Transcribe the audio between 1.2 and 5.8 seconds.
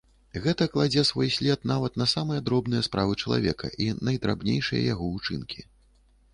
след нават на самыя дробныя справы чалавека і найдрабнейшыя яго ўчынкі.